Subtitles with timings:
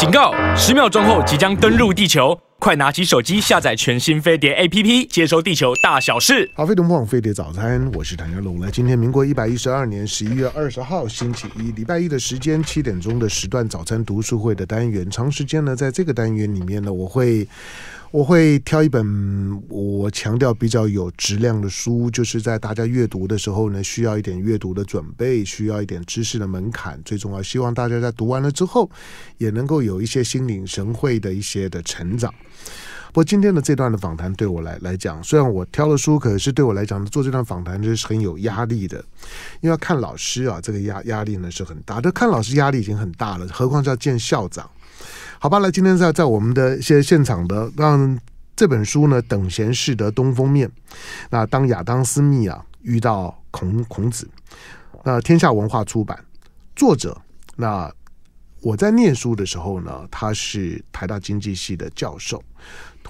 [0.00, 0.32] 警告！
[0.56, 6.50] 十秒钟后即将登陆地球，快拿起手机下载全新飞碟 APP，接收地球大小事。
[6.54, 8.60] 好，飞碟网飞碟早餐，我是谭家龙。
[8.60, 17.46] 来，今天民国一百一十二年十一月二十号星期一，礼拜一的时间七点钟的时段早餐读书会的单元，长时间呢，在这个单元里面呢，我会。
[18.12, 27.00] 我会挑一本我强调比较有质量的书，就是在大家阅读的时候呢，需要一点阅读的准备，需要一点知识的门槛。
[27.04, 28.90] 最重要，希望大家在读完了之后，
[29.38, 32.34] 也能够有一些心领神会的一些的成长。
[33.12, 38.98] 不过今天的这段的访谈对我来来讲，虽然我挑了书，可是对我来讲做这段访谈就是很有压力的，
[39.60, 42.10] 因为要看老师啊，这个压压力呢是很大的。
[42.10, 44.68] 看老师压力已经很大了，何况是要见校长。
[45.42, 48.20] 好吧，来，今天在在我们的一些现场的，让
[48.54, 50.70] 这本书呢，等闲识得东风面。
[51.30, 54.28] 那当亚当斯密啊遇到孔孔子，
[55.02, 56.22] 那天下文化出版，
[56.76, 57.18] 作者
[57.56, 57.90] 那
[58.60, 62.44] 我在念书的时候呢，他是台大经济系的教授。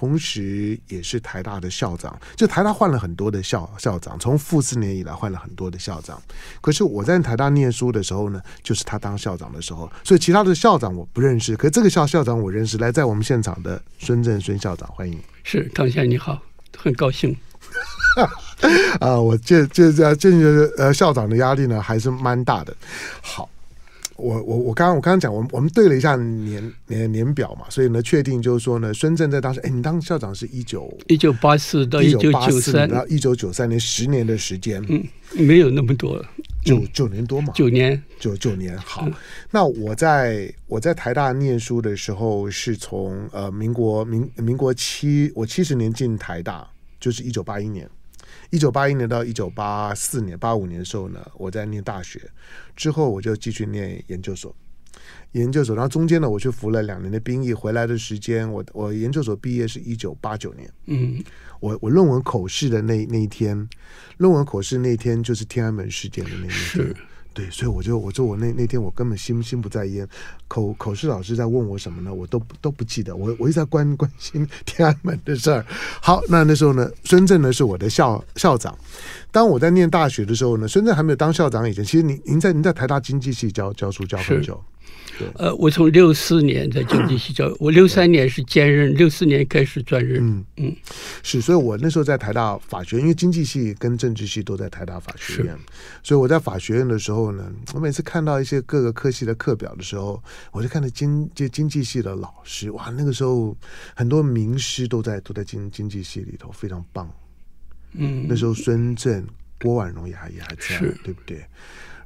[0.01, 6.19] 同时也是台大的校长，就台大换了很多的校校长，从傅斯年以来换了很多的校长。
[6.59, 12.79] 可是我在台大念书的时候呢，就是他当校长的时候，所以其他的校长我不认识，可是这个校校长我认识。
[12.79, 15.19] 来，在我们现场的孙正孙校长，欢迎。
[15.43, 16.41] 是唐先生你好，
[16.75, 17.37] 很高兴。
[18.99, 20.31] 啊，我这这这这
[20.77, 22.75] 呃校长的压力呢还是蛮大的。
[23.21, 23.47] 好。
[24.21, 36.23] 我我我刚刚我刚刚讲，我们我们对了一下年年年表嘛，所以呢，确定就是说呢，孙正在当时，哎，你当校长是一九一九八四到一九九三，到一九九三年十年的时间，嗯，没有那么多，
[36.63, 38.77] 九九年多嘛，九年九九年。
[38.77, 39.13] 好，嗯、
[39.49, 46.67] 那我在我在台大念书的时候，是从呃民国民民国七我七十年进台大，
[46.99, 47.89] 就是一九八一年。
[48.51, 52.21] 一九八一年到一九八四年、八五年的时候呢，我在念大学，
[52.75, 54.55] 之后我就继续念研究所，
[55.31, 61.23] 研究所，然后中间呢，我去服了两年的兵役，回来的时间，我我研究所毕业是一九八九年，嗯，
[61.61, 63.67] 我我论文口试的那那一天，
[64.17, 66.93] 论文口试那天就是天安门事件的那一天。
[67.31, 67.41] 是。
[67.41, 70.07] 对，所以我就我说我那那天我根本心心不在焉，
[70.47, 72.13] 口口试老师在问我什么呢？
[72.13, 75.65] 我都都不记得，我我一直在关 关心天安门的事儿。
[76.01, 78.77] 好，那那时候呢，孙正呢是我的校校长。
[79.31, 84.61] 当我在念大学的时候呢，孙正还没有当校长以前，其实您您在您在台大经济系教教书教很久。
[85.35, 90.23] 呃，我从六四年在经济系教， 我六三年是兼任，六四年开始转任。
[90.23, 90.75] 嗯嗯，
[91.23, 95.57] 是，所以我那时候在台大法学院，因为经济系跟政治系都在台大法学院，
[96.03, 100.21] 所以我在法学院的时候呢，我每次看到一些各个科系的课表的时候，
[100.51, 103.55] 我就看到经就经济系的老师，哇，那个时候
[103.95, 107.09] 很多名师都在都在经经济系里头，非常棒。
[107.93, 109.25] 嗯，那时候孙正、
[109.59, 111.43] 郭婉容也还也还在，对不对？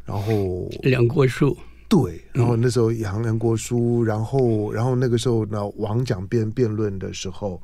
[0.05, 1.55] 然后梁国书。
[1.87, 7.61] 对，然后那时候杨杨国书，然后然后那个时候呢，王蒋辩辩论的时候，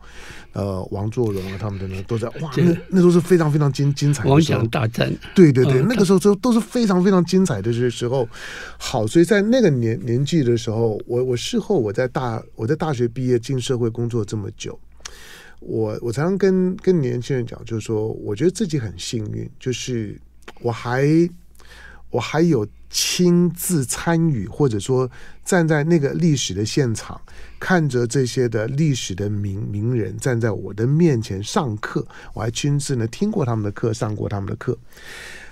[0.53, 4.29] 呃，王作荣啊，他们的呢都在哇，那那都是非常非常精精彩的。
[4.29, 8.29] 王蒋大战，对对对，嗯、那个时候都都是非常非常精彩的这时候。
[8.77, 14.79] 好，所以在那个年年纪的时候，我我事后我在大我在大学毕业进社会工作这么久，
[15.59, 20.15] 我我常常跟跟年轻人讲，就是说，我觉得自己很幸运，就是
[20.61, 21.07] 我还
[22.11, 22.67] 我还有。
[22.93, 25.09] 亲自参与，或者说
[25.45, 27.21] 站在那个历史的现场，
[27.57, 34.77] 看着这些的历史的名名人站在我的面前上课，我还亲自呢听过他们的课，上过他们的课。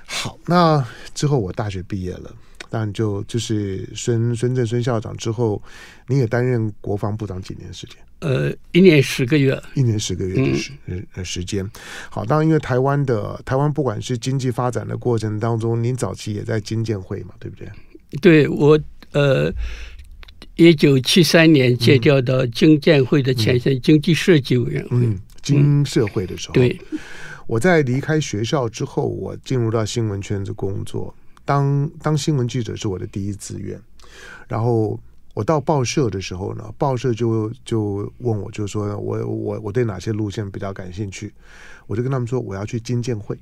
[0.05, 2.35] 好，那之后我大学毕业了，
[2.69, 5.61] 当然就就是孙孙正孙校长之后，
[6.07, 7.97] 你也担任国防部长几年时间？
[8.19, 11.65] 呃，一年十个月，一年十个月的时、嗯、时间。
[12.09, 17.69] 好，当然，因为台湾的台湾，不管是经济发展的过程当中，您早期也在经建会嘛，对不对？
[18.19, 18.77] 对，我
[19.13, 19.49] 呃，
[20.55, 26.53] 一九七三年借调到经建会的前身经济设计委员会，嗯，经社会的时候。
[26.53, 26.81] 嗯、对，
[27.47, 31.15] 我在离开学校之后，我进入到新闻圈子工作，
[31.49, 33.81] 当当新闻记者是我的第一志愿，
[34.47, 34.99] 然后。
[35.35, 41.31] 我到报社的时候呢，报社就就问我，就说我我我对哪些路线比较感兴趣，
[41.87, 43.39] 我就跟他们说我要去金建会，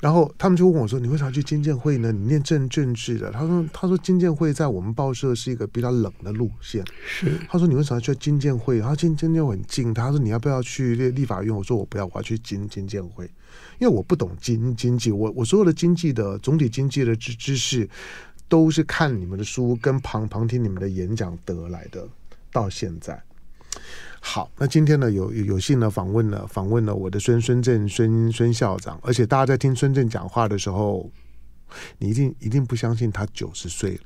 [0.00, 2.10] 然后他们就问我说，你为啥去金建会呢？
[2.12, 8.80] 你念政政治的，他说他说金建会在我们报社是一个比较冷的路线，是他说你为啥要去金建会？
[8.80, 11.54] 他说经经建会很近，他说你要不要去立立法院？
[11.54, 13.28] 我说我不要，我要去金金建会，
[13.78, 17.88] 因为我不懂经经济，我我所有的经济的总体经济的知知识。
[18.48, 22.06] 都是看你们的书跟旁旁听你们的演讲得来的。
[22.52, 23.20] 到现在，
[24.20, 31.10] 好，那今天呢有有幸呢访问了访问了我的孙孙正孙孙校长，而且大家在听孙正讲话的时候，
[31.98, 34.00] 你一定一定不相信他九十岁了。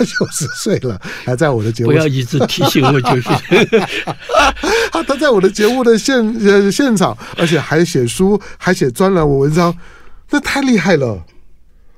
[0.00, 1.90] 九十岁了，还在我的节目。
[1.90, 3.22] 不要一直提醒我，就是
[4.90, 9.76] 他 他在我的节目的现呃现场，而且还写书，还写专栏我文章，
[10.30, 11.24] 那太厉害了。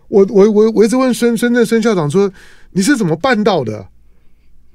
[0.08, 2.30] 我我我我一直问孙孙正孙校长说，
[2.72, 3.86] 你是怎么办到的？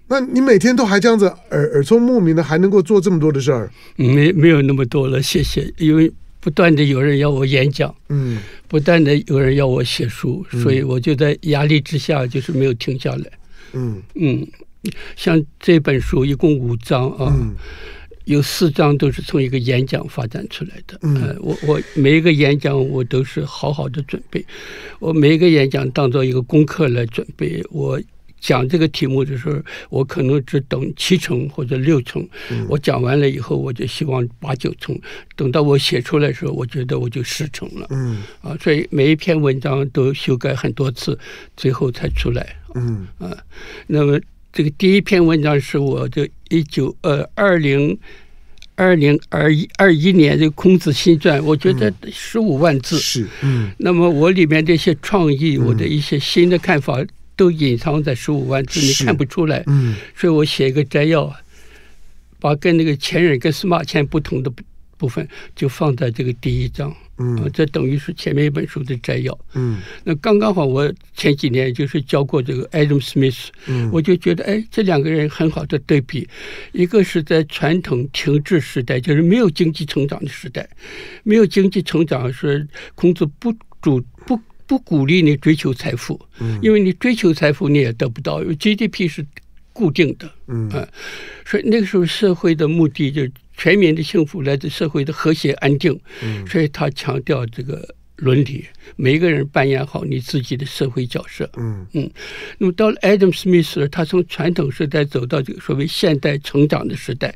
[0.07, 3.71] 那你每天都还这样子耳耳聪目明的，还能够做这么多的事儿？
[3.95, 5.74] 没没有那么多了，谢谢。
[5.77, 6.13] 因为
[6.45, 8.38] 不断的有人要我演讲，嗯，
[8.68, 13.25] 不断的有人要我写书，嗯，所以我就在压力之下，就是没有停下来。
[13.74, 14.47] 嗯嗯，
[15.15, 17.56] 像这本书一共五章啊，嗯，
[18.25, 21.00] 有四章都是从一个演讲发展出来的。
[21.01, 24.45] 嗯，呃，我我每一个演讲我都是好好的准备，
[25.00, 28.00] 我每一个演讲当做一个功课来准备我。
[28.45, 29.59] 讲这个题目的时候，
[29.89, 32.24] 我可能只等七成或者六成。
[32.69, 34.95] 我讲完了以后，我就希望八九成。
[35.36, 37.88] 等到我写出来的时候，我觉得我就十成了。
[37.89, 41.18] 嗯啊，所以每一篇文章都修改很多次，
[41.57, 42.56] 最后才出来。
[42.75, 43.36] 嗯啊，
[43.88, 44.19] 那么
[44.53, 47.97] 这个第一篇文章是我的一九呃二零
[48.75, 53.00] 二零二一二一年的《孔子新传》，我觉得十五万字。
[53.00, 53.71] 是嗯。
[53.80, 57.03] 那么我里面的一些创意，我的一些新的看法。
[57.36, 59.64] 都隐藏在十五万字，你看不出来。
[59.68, 61.34] 嗯，所以我写一个摘要，
[62.40, 64.52] 把跟那个前人跟司马迁不同的
[64.98, 66.96] 部分就放在这个第一章。
[67.18, 69.40] 嗯，这等于是前面一本书的摘要。
[69.54, 76.28] 嗯，那刚刚好，我前几年就是教过这个 Adam Smith，嗯，我就觉得，哎，这两个人很好的对比，
[76.74, 80.68] 一个是在传统停滞时代，就是没有经济成长的时代，
[81.24, 84.38] 没有经济成长是孔子不主不。
[84.68, 86.20] 不鼓励你追求财富，
[86.62, 89.26] 因为你追求财富你也得不到，因为 GDP 是
[89.72, 90.70] 固定的，嗯，
[91.46, 98.66] 所以那个时候社会的目的就是全民的幸福来自社会的和谐安定，嗯，所以他强调这个伦理，
[98.96, 101.86] 每一个人扮演好你自己的社会角色，嗯。
[101.94, 102.10] 嗯，
[102.58, 107.36] 那么到了 Adam Smith，他从传统时代走到这个所谓现代成长的时代，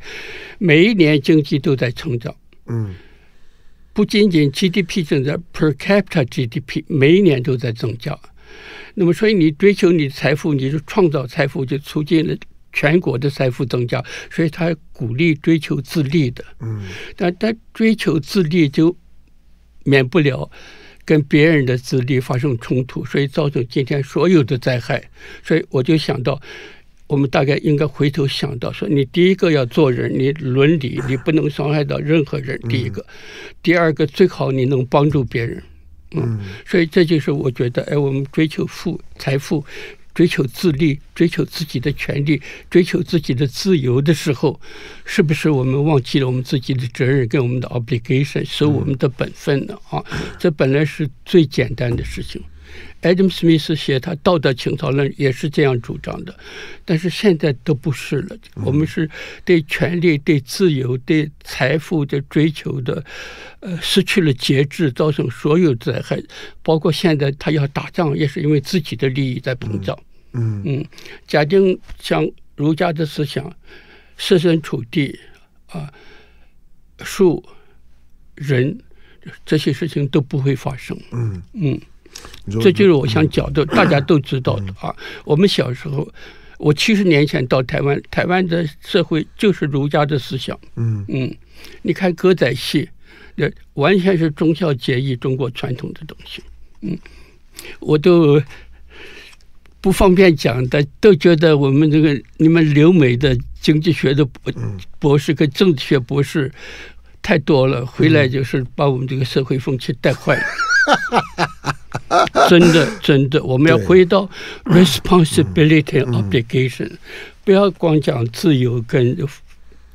[0.58, 2.34] 每一年经济都在成长，
[2.68, 2.96] 嗯。
[4.00, 8.18] 不仅仅 GDP 正在，per capita GDP 每一年都在增加。
[8.94, 12.34] 那么，所以你追求你的财富，你就创造财富，就促进了
[12.72, 14.01] 全国的财富增加。
[14.31, 16.46] 所以，他鼓励追求自立的。
[16.62, 16.81] 嗯。
[17.18, 18.96] 但但追求自立就
[19.84, 20.50] 免不了
[21.04, 25.10] 跟别人的自利发生冲突，所以造成今天所有的灾害。
[25.44, 26.42] 所以，我就想到。
[27.09, 32.56] 我们大概应该回头想到说，你第一个要做人，你伦理，你不能伤害到任何人。
[32.69, 33.03] 第一个，
[33.63, 35.63] 第二个最好你能帮助别人。
[36.11, 39.65] 嗯，所以这就是我觉得，哎，我们追求富财富，
[40.13, 42.39] 追求自立，追求自己的权利，
[42.69, 44.61] 追求自己的自由的时候，
[45.03, 49.75] 是不是我们忘记了我们自己的责任跟我们的 obligation，是我们的本分呢？
[49.89, 50.06] 啊，
[50.38, 52.39] 这本来是最简单的事情。
[53.01, 56.38] Adam Smith 写他道德情操论也是这样主张的，
[56.84, 58.38] 但是现在都不是了。
[58.56, 59.10] 我们是
[59.46, 63.01] 对权力、对自由、对财富的追求的，
[63.62, 66.22] 呃，失去了节制，造成所有灾害。
[66.62, 69.98] 包括现在他要打仗，也是因为自己的利益在膨胀。
[70.34, 70.86] 嗯嗯，
[71.25, 73.50] 假定像儒家的思想，
[74.18, 75.18] 设身处地
[75.68, 75.90] 啊，
[77.00, 77.42] 树
[78.36, 78.78] 人
[79.45, 81.00] 这些事情都不会发生。
[81.13, 81.80] 嗯嗯。
[82.62, 84.95] 这就是我想讲的，大家都知道的啊。
[85.24, 86.07] 我们小时候，
[86.57, 90.59] 我七十年前到台湾，台湾的社会就是儒家的思想。
[90.76, 91.35] 嗯嗯，
[91.83, 92.90] 你看歌仔戏，
[93.35, 96.42] 那完全是忠孝节义中国传统的东西。
[96.81, 96.97] 嗯，
[97.80, 98.42] 我都
[99.80, 104.54] 不方便讲的，都觉得我们这个你们留美的经济学的博
[104.97, 106.52] 博士跟政治学博士
[107.21, 110.42] 太多了，回来就是把我们这个社会风气带坏了。
[112.49, 114.30] 真的，真的，我们要回到
[114.66, 116.94] responsibility and obligation，嗯。
[116.94, 116.97] 嗯、
[117.45, 119.16] 不要光讲自由跟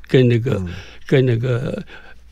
[0.06, 0.68] 跟那个、嗯、
[1.06, 1.84] 跟那个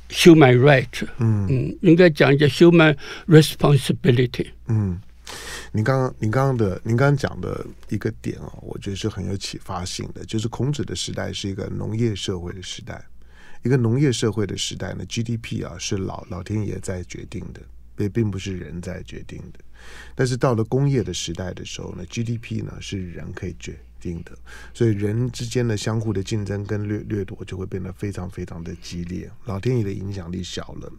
[0.08, 0.86] human right，
[1.18, 1.46] 嗯。
[1.50, 2.96] 嗯，应该讲一下 human
[3.26, 4.46] responsibility。
[4.68, 5.00] 嗯，
[5.72, 13.04] 您刚刚您刚刚的您刚刚讲的一个点啊，我觉得是很有启发性的，就是孔子的时代是一个农业社会的时代，
[13.64, 17.60] 一个农业社会的时代呢，GDP 啊是老老天爷在决定的。
[17.98, 19.60] 也并不是人在决定的，
[20.14, 24.32] 但是到了工业的时代的时候呢，GDP 呢是人可以决定的，
[24.74, 30.92] 所以人之间的相互的竞争跟掠掠夺就会变得非常非常的激烈，老天爷的影响力小了。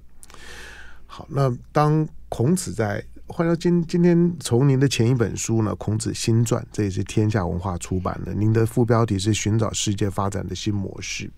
[1.05, 11.29] 好，那当孔子在，换到今今天从您的前一本书呢，《孔子新传》，这也是天下文化出版的，您的副标题是寻找世界发展的新模式。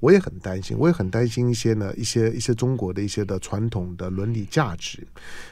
[0.00, 5.06] 我也很担心，我也很担心一些呢，一些一些中国的一些的传统的伦理价值，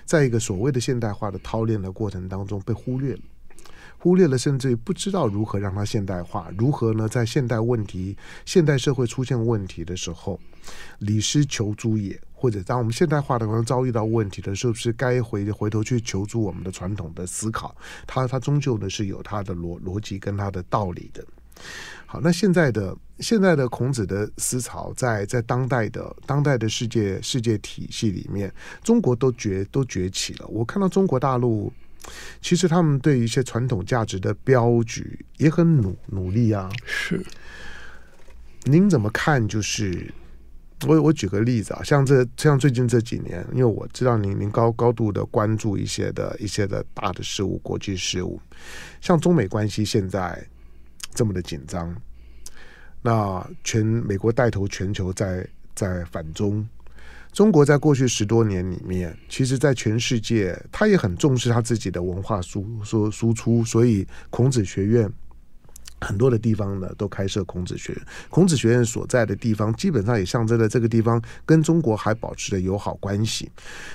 [0.05, 3.21] 在一个所谓的现代化的操练的过程当中被忽略了，
[3.99, 7.09] 忽略了甚至于不知道如何让它现代化，如何呢？
[7.09, 10.41] 在现代问题、现代社会出现问题的时候，
[10.99, 17.77] 李师求诸也，或者当我们现代化的可能遭遇到问题的时候，是不是该回回头去求诸我们的传统的思考？
[18.07, 21.25] 它它终究呢是有它的逻逻辑跟它的道理的。
[22.07, 28.52] 好，那现在的现在的孔子的思潮在，在在当代的当代的世界世界体系里面，
[28.83, 30.47] 中国都崛都崛起了。
[30.49, 31.73] 我看到中国大陆，
[32.40, 36.69] 其实他们对于一些传统价值的标举也很努努力啊。
[36.85, 37.25] 是，
[38.64, 39.47] 您怎么看？
[39.47, 40.12] 就是
[40.88, 48.40] 我我举个例子啊，像这像最近这几年，因为我知道您您高高度的关注一些的一些的大的事物，国际事务，
[49.00, 50.45] 像中美关系现在。
[51.14, 51.95] 这么的紧张，
[53.02, 56.69] 那全美国带头全球在在反中，
[57.33, 65.11] 中国在过去十多年里面，其实，在全世界，他也很重视他自己的文化输输输出，所以孔子学院。
[66.00, 68.02] 很多的地方呢，都开设孔子学院。
[68.28, 73.49] 孔子学院所在的地方，基本上也象征了这个地方跟中国还保持着友好关系。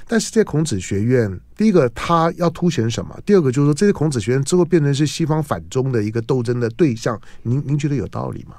[0.07, 3.19] 但是，这孔子学院，第一个，它要凸显什么？
[3.25, 7.19] 第二个，就是说，这些孔子学院之后变成是西方反中的一个斗争的对象。
[7.41, 8.55] 您您觉得有道理吗？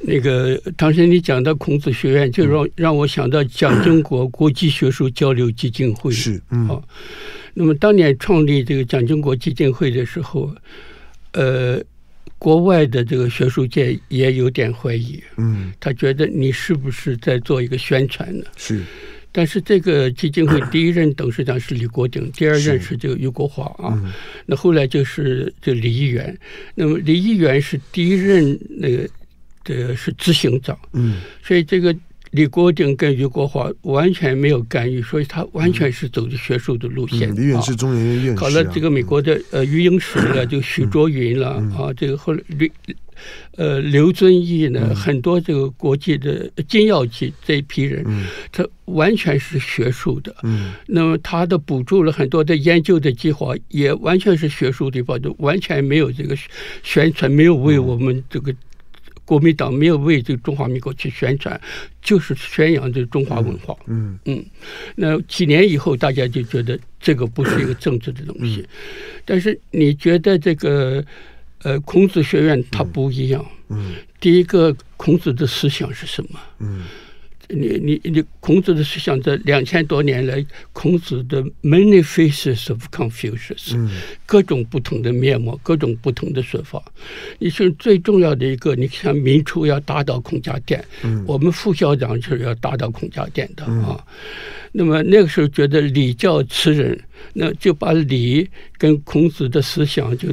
[0.00, 6.10] 那个唐先生，你讲到孔子学院，就让、嗯、让我想到蒋经国国际学术交流基金会。
[6.10, 6.66] 是，嗯。
[6.66, 6.82] 好，
[7.54, 10.52] 那么当年创立这个蒋经国基金会的时候，
[11.32, 11.80] 呃。
[12.38, 18.44] 国外的这个学术界也有点怀疑，嗯，他觉得你是不是在做一个宣传呢？
[18.56, 18.82] 是，
[19.32, 24.00] 但是这个基金会第一任董事长是李国鼎， 第二任是这个俞国华啊，
[24.46, 26.38] 那后来就是这李议员，
[26.74, 29.08] 那么李议员是第一任那个
[29.64, 31.94] 这个是执行长，嗯，所以这个。
[32.32, 37.34] 李国鼎跟余国华完全没有干预，所以他完全是走的学术的路线。
[37.34, 42.68] 李远是中研院院士，考了这个美国的呃余英时了， 就许卓云了啊，这个后来刘
[43.56, 48.04] 呃刘遵义呢，很多这个国际的金耀基这一批人，
[48.52, 50.34] 他完全是学术的。
[50.42, 56.36] 嗯，那么他的补助了很多的研究的计划，也完全是学术的，方就完全没有这个
[56.82, 58.54] 宣传，没有为我们这个。
[59.28, 61.60] 国民党没有为这个中华民国去宣传，
[62.00, 63.76] 就是宣扬这个中华文化。
[63.86, 64.42] 嗯嗯，
[64.96, 68.66] 那几年以后，大家就觉得这个不是一个政治的东西。
[69.26, 71.04] 但是你觉得这个
[71.62, 73.44] 呃孔子学院它不一样？
[73.68, 76.40] 嗯，第一个孔子的思想是什么？
[76.60, 76.84] 嗯。
[77.50, 83.74] 你你你，孔子的思想在两千多年来，孔子的 many faces of Confucius，
[84.26, 86.82] 各种不同的面貌，各种不同的说法。
[87.38, 90.84] 你是最重要的一个，你像明初要打倒孔家店，
[91.26, 94.04] 我们副校长就是要打倒孔家店的啊。
[94.72, 97.00] 那么那个时候觉得礼教词人，
[97.32, 100.28] 那就把礼跟孔子的思想就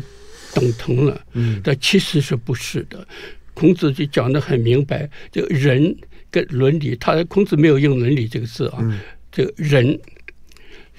[0.53, 1.22] 等同了。
[1.63, 3.07] 但其实是不是的，
[3.53, 5.95] 孔子就讲得很明白，这个人。
[6.36, 8.80] 跟伦理，他孔子没有用伦理这个字啊。
[8.82, 9.00] 嗯、
[9.32, 9.98] 这个人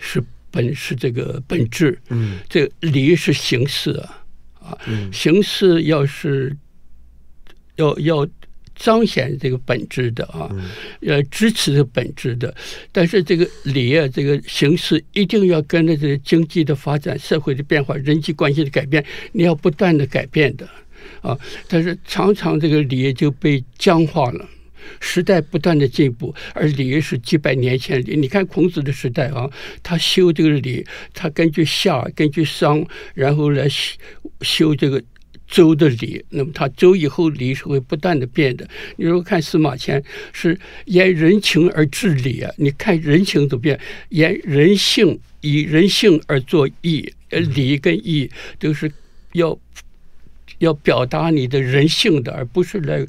[0.00, 4.24] 是本是这个本质，嗯，这个礼是形式啊，
[4.60, 6.56] 啊，嗯、形式要是
[7.74, 8.26] 要要
[8.74, 12.54] 彰显这个本质的啊，嗯、要支持这个本质的，
[12.92, 20.66] 但是这个礼啊，这个形式一定要跟着这个经济的发展、社会的变化、人际关系的改变，你要不断的改变的
[21.20, 21.38] 啊。
[21.68, 24.48] 但是常常这个礼就被僵化了。
[25.00, 28.14] 时代不断的进步，而礼是几百年前的。
[28.14, 29.50] 你看孔子的时代啊，
[29.82, 33.96] 他修这个礼，他根据夏，根据商，然后来修
[34.40, 35.02] 修这个
[35.46, 36.24] 周的礼。
[36.30, 38.68] 那么他周以后礼是会不断的变的。
[38.96, 40.02] 你如果看司马迁
[40.32, 43.78] 是沿人情而治礼啊，你看人情怎么变？
[44.10, 48.90] 沿人性，以人性而作义，礼跟义都是
[49.32, 49.58] 要
[50.58, 53.06] 要表达你的人性的，而不是来。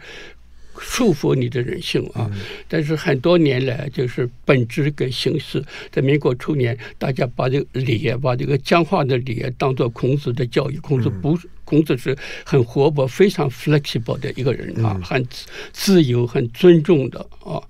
[0.80, 2.30] 束缚你的人性啊！
[2.68, 10.78] 但是很多年来，就是本质跟形式，在民国初年，大家把这个礼，把这个僵化的礼当做孔子的教育。
[10.80, 12.16] 孔子不，孔子是
[12.46, 15.26] 很活泼、非常 flexible 的一个人啊，很
[15.72, 17.62] 自由、很尊重的啊。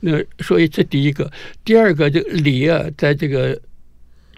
[0.00, 1.30] 那所以这第一个，
[1.64, 3.60] 第二个，这个礼啊，在这个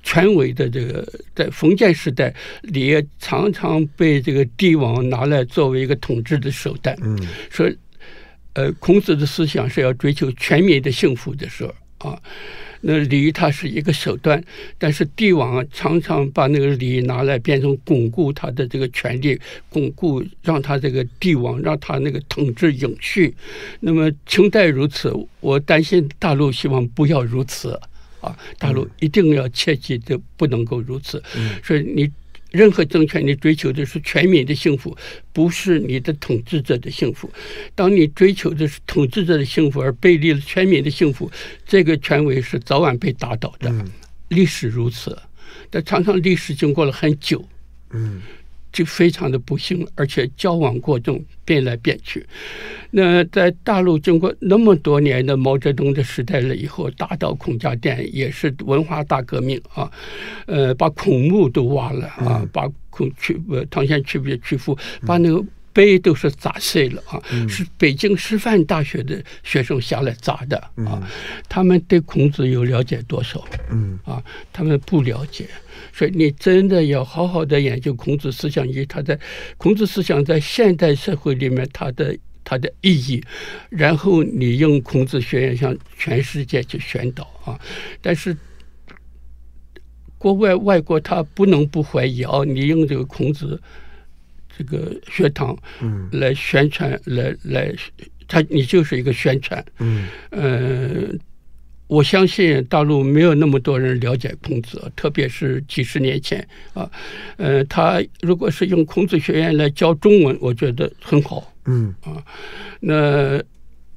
[0.03, 6.97] 权威的这个在封建时代，礼常常被这个帝王拿来作为一个统治的手段。
[7.03, 7.19] 嗯，
[7.51, 7.71] 说。
[8.55, 12.21] 呃，孔子的思想是要追求全民的幸福的时候啊，
[12.83, 14.43] 那礼它是一个手段，
[14.77, 19.41] 但是帝王常常把那个礼拿来变成巩固他的这个权力，
[19.71, 23.33] 巩固让他这个帝王让他那个统治永续。
[23.81, 27.81] 那么清代如此，我担心大陆希望不要如此
[28.21, 31.23] 啊，大陆一定要切记的不能够如此。
[31.63, 32.11] 所以你
[32.53, 34.97] 任何政权你追求的是全民的幸福，
[35.33, 37.31] 不是你的统治者的幸福。
[37.75, 41.31] 当你追求的是统治者的幸福而背离了全民的幸福，
[41.67, 43.73] 这个权威是早晚被打倒的。
[44.29, 45.19] 历史如此，
[45.69, 47.45] 但常常历史经过了很久。
[47.91, 48.23] 嗯。
[48.73, 52.27] 就非常的不幸，而且交往过重，变来变去。
[52.91, 59.91] 那在大陆经过那么多年的毛泽东的时代了以后，打倒孔家店也是文化大革命啊，
[60.47, 64.77] 呃，把孔墓都挖了啊，把孔去呃唐先去别曲阜
[65.07, 71.03] 把那个碑都是砸碎了啊，是北京师范大学的学生下来砸的啊，
[71.49, 73.45] 他们对孔子有了解多少？
[73.71, 75.47] 嗯啊，他们不了解。
[75.93, 79.19] 所以你真的要好好的研究孔子思想以及他在
[79.57, 83.23] 孔子思想在现代社会里面他的它的意义，
[83.71, 87.59] 然后你用孔子学院向全世界去宣导啊！
[88.01, 88.37] 但是
[90.19, 92.43] 国外外国他不能不怀疑啊！
[92.45, 93.61] 你用这个孔子
[94.57, 96.09] 这个学堂嗯。
[96.13, 97.75] 来宣传，来来，
[98.27, 100.09] 他你就是一个宣传，嗯。
[100.31, 101.19] 呃。
[101.89, 106.91] 我相信大陆没有那么多人了解孔子，特别是几十年前啊，
[107.37, 111.95] 呃，他如果是用孔子学院来教中文，我觉得很好，嗯。
[112.03, 112.25] 啊，
[112.81, 113.43] 那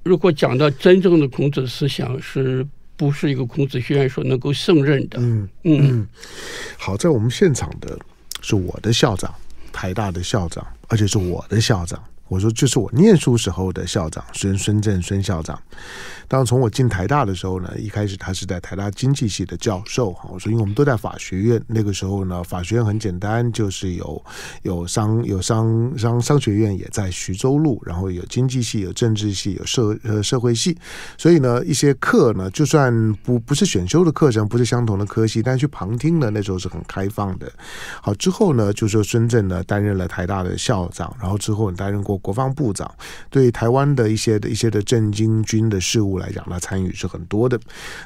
[0.03, 5.17] 如果讲到真正的孔子思想，是不是一个孔子学院所能够胜任的？
[5.21, 6.05] 嗯嗯，
[6.77, 7.97] 好，在我们现场的
[8.41, 9.33] 是我的校长，
[9.75, 12.01] 台大的校长，而且是我的校长。
[12.27, 15.59] 我说，这是我念书时候的校长孙孙正孙校长。
[16.27, 20.15] 当从我进台大的时候呢，一开始他是在台大经济系的教授。
[20.27, 24.25] 我说，因为我们都在法学院，那个时候呢，法学院很简单，就是有
[24.63, 30.75] 有商有商商商学院也在徐州路，然后有经济系、有政治系、有社呃社会系，
[31.15, 37.51] 所以呢，一些课呢，就算不不是选修的课程，不是相同的科系，但是去旁听呢，那时候是很开放的。
[38.01, 42.89] 好，之后呢，就说孙正呢担任了台大的校长，然后之后担任过国防部长，
[43.29, 46.17] 对台湾的一些的一些的政经军的事务。
[46.17, 47.59] 来讲，他参与是很多的。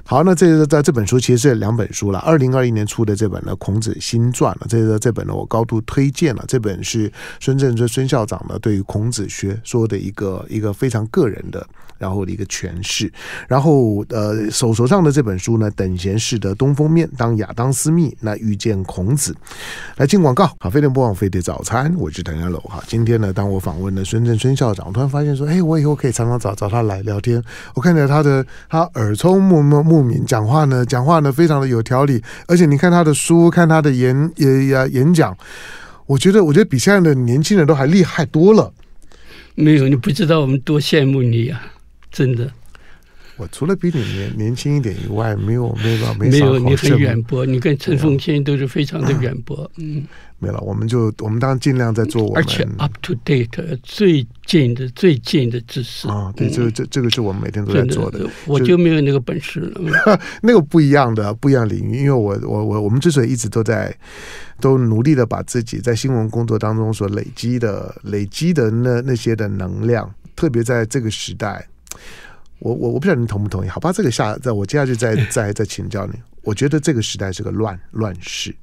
[0.04, 2.20] 好，那这个在这本书其实是两本书了。
[2.20, 6.44] 二零二一年出的这本呢，《孔子新传》了，这个这本呢，我高度推荐了。
[6.48, 11.66] 这本是孙正这孙校长呢，对于孔子学说的一个一个非常个人的。
[12.00, 13.12] 然后的一个诠释，
[13.46, 19.36] 然后呃手手上的这本书呢，等闲识得东风面，当亚当斯密那遇见孔子，
[19.98, 20.50] 来进广告。
[20.62, 22.82] 好，飞碟播放飞碟早餐，我是谭家楼哈。
[22.88, 27.42] 今天呢，当我访问孙正孙校长，我突然发现说，哎，我以后可以常常找找他来聊天。
[27.76, 35.38] 我看着他的他耳聪目目目明，讲话呢讲话呢非常的有条理，而且你看他的书，看他的演演演，演讲，
[36.06, 38.74] 我觉得我觉得比现在的年轻人都还厉害多了。
[39.56, 41.78] 没有，你不知道我们多羡慕你呀、啊。
[42.12, 42.52] 真的，
[43.40, 50.06] 我除了比你年年轻一点以外，没有没有没没有 你很远播，你跟陈凤清都是非常的远播，嗯，
[50.40, 56.08] 没了，我们就我们当然尽量在做我们，而且 up to date 最近的最近的知识。
[56.10, 63.96] 啊，对，这个这这个是我们每天都在做的，我就没有那个本事了， 那个不一样的不一样领域，因为我我我我们之所以一直都在
[64.60, 71.66] 都努力的把自己在新闻工作当中所累积的累积的那那些的能量，特别在这个时代。
[72.60, 73.70] 我我我不知道你同不同意？
[73.70, 76.14] 好吧，这个下在我接下去再 再再请教你。
[76.44, 78.56] 我觉得这个时代是个乱乱世，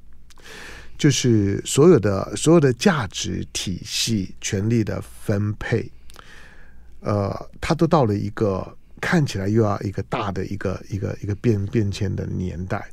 [0.97, 5.89] 就是所有的所有的价值体系、权力的分配，
[7.01, 12.87] 呃，它都到了一个看起来又要一个大的一个一个一个变变迁的年代。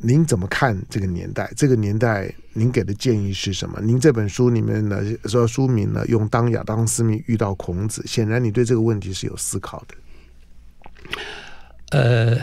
[0.00, 1.52] 您怎么看这个年代？
[1.56, 3.80] 这个年代，您给的建议是什么？
[3.82, 9.94] 您这本书里面呢，说书名呢，用“当亚当斯密遇到孔子”，显然你对这个问题是有思考的。
[11.90, 12.38] 呃。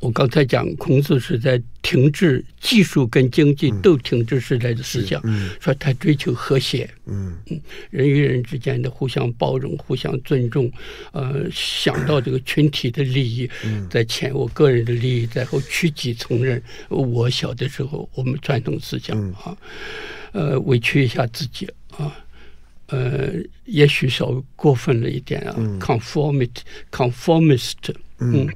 [0.00, 7.36] 我刚才讲，孔子是在停滞技术跟经济都停滞时代的思想，嗯、说他追求和谐，嗯。
[7.50, 7.60] 嗯，
[7.90, 10.72] 人与人之间的互相包容、互相尊重，
[11.12, 13.46] 呃，想到这个群体的利益
[13.90, 16.62] 在前，我个人的利益在后，屈己从人。
[16.88, 19.54] 我小的时候，我们传统思想啊，
[20.32, 22.16] 呃，委屈一下自己啊，
[22.86, 23.34] 呃，
[23.66, 27.74] 也许稍微过分了一点啊，conformist，conformist。
[28.20, 28.46] 嗯，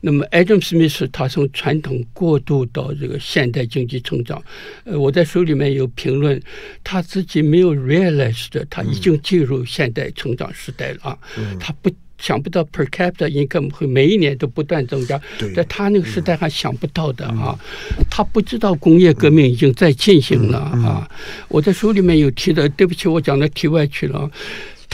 [0.00, 4.42] 那么 Adam Smith 他从传统过渡到这个现代经济成长，
[4.84, 6.40] 呃，我在书里面有评论，
[6.82, 15.20] 他自己没有 realized 他已经进入现代成长时代了啊，嗯、他不想不到 per capita income 会每一年都不断增加，
[15.54, 17.58] 在他那个时代还想不到的啊，
[17.98, 21.06] 嗯、他不知道工业革命已经在进行了啊，
[21.48, 24.30] 我在书里面有提的，对不起，我讲到题外去了。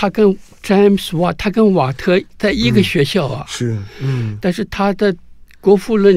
[0.01, 5.13] 他跟詹姆斯瓦，他跟瓦特在一个学校啊，嗯、是，嗯，但是他的
[5.61, 6.17] 《国富论》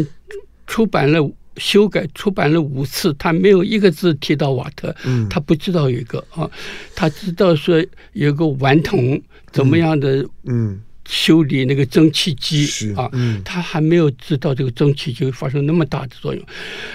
[0.66, 1.20] 出版了
[1.58, 6.50] 修改出版了五次，他没有一个字提到瓦特，嗯，他不知道有一个啊，
[6.96, 16.42] 他知道说有个顽童怎么样的，嗯，修理那个蒸汽机啊，嗯，他还没有知道这个蒸汽机会发生那么大的作用，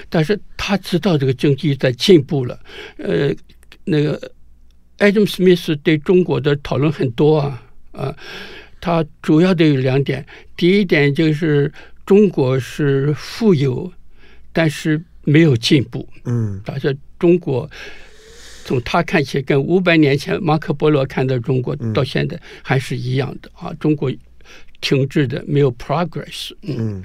[0.09, 2.59] 但是他知道这个蒸汽在进步了，
[2.97, 3.31] 呃，
[3.85, 4.19] 那个
[4.99, 8.17] Adam Smith 对中国的讨论很多啊，啊，
[8.81, 11.73] 他主要的有两点，第一点就是
[12.05, 13.93] 中国是富有。
[14.51, 17.71] 但是没有进步，嗯，他说中国
[18.65, 24.11] 从他看起来跟五百年前马可波罗看到中国到现在还是一样的啊，中国
[24.81, 27.03] 停滞的没有 progress，嗯。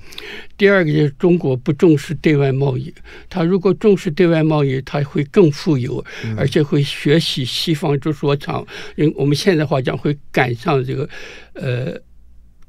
[0.58, 2.94] 第二个就是中国不重视对外贸易，
[3.30, 6.04] 他如果重视对外贸易，他会更富有，
[6.38, 11.10] 而且会学习西方之所长，用我们现在话讲会赶上这个
[11.54, 12.00] 呃。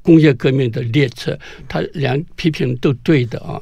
[0.05, 1.37] 工业革命的列车，
[1.67, 3.59] 他两批评都对的啊。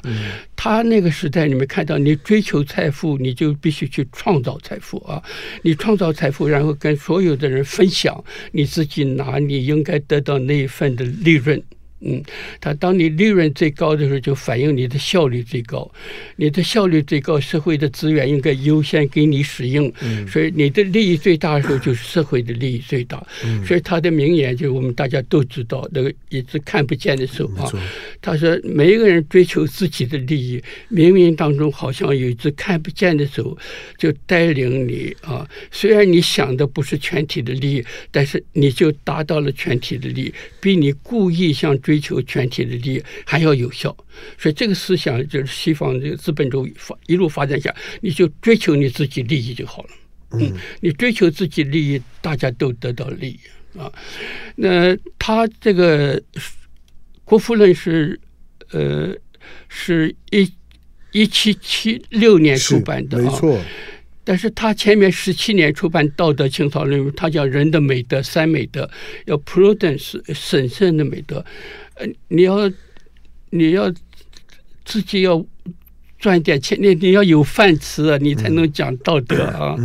[0.55, 5.23] 他那个时代，你们看到，你追求财富，你就必须去创造财富啊。
[5.61, 11.61] 你创造财富，然后跟所有的人分享，你自己拿你应该得到那一份的利润。
[12.05, 12.21] 嗯，
[12.59, 15.89] 他当你利润最高的时候，就反映你的效率最高。
[16.35, 19.89] 你的效率最高，社会的资源应该优先给你使用。
[20.01, 23.25] 嗯，所以你的利益最大的时候，就是社会的利益最大。
[23.45, 27.71] 嗯，所以他的名言就是我们大家都知道，那个一只看不见的手啊，
[28.21, 30.61] 他说每一个人追求自己的利益，
[30.91, 33.57] 冥冥当中好像有一只看不见的手
[33.97, 35.49] 就带领你啊。
[35.71, 41.92] 虽然你想的不是全体的利益，但是你就达到了全体的利益，比你故意想追。
[41.93, 43.95] 追求全体的利益还要有效，
[44.35, 49.89] 所以这个思想就是西方这个资本主义发一路发展下，你就追求你自己利益就好了。
[50.31, 50.51] 嗯，
[50.81, 53.91] 你追求自己利益，大家都得到利益啊。
[54.55, 56.19] 那他这个
[57.23, 58.19] 《国富论》是
[58.71, 59.15] 呃，
[59.69, 60.51] 是一
[61.11, 63.61] 一七七六年出版的，没错。
[64.25, 68.89] 但是他前面十七年出版《道德情操论》，他讲人的美德三美德，
[69.25, 71.45] 要 prudence 审慎的美德。
[71.95, 72.71] 呃，你要
[73.49, 73.93] 你要
[74.83, 75.45] 自己要
[76.17, 79.75] 赚点钱，你你要有饭吃啊，你才能讲道德啊。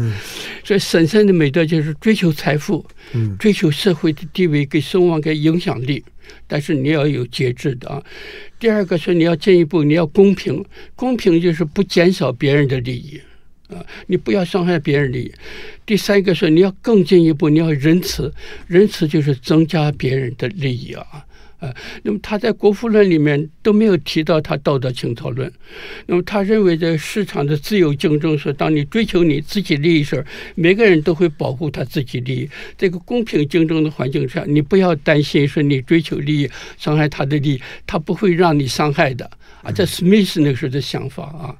[0.64, 6.04] 所以神圣的美德就是追求财富，嗯、追求社会的地位跟声望跟影响力，
[6.46, 8.02] 但是你要有节制的啊。
[8.58, 13.20] 第二个是你要进一步，你要公平，公平就是不减少别人的利益
[13.68, 15.32] 啊，你不要伤害别人利益。
[15.84, 18.32] 第三个是你要更进一步，你要仁慈，
[18.66, 21.24] 仁慈就是增加别人的利益啊。
[21.58, 25.52] 啊，那么他在《国富论》里面都没有提到他道德情操论。
[26.06, 32.48] 那么他认为，在市场的自由竞争时，当你追求你自己利益时，每个人都会保护他自己利益。
[32.76, 39.28] 这个公平竞争的环境下，你不要担心说你追求利益伤害他的利益，他不会让你伤害的。
[39.62, 41.56] 啊，这史密斯那个时候的想法啊。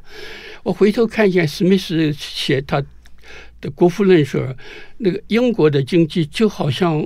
[0.62, 2.80] 我回头看见史密斯写他
[3.60, 4.54] 的《国富论》时，
[4.98, 7.04] 那个英国的经济就好像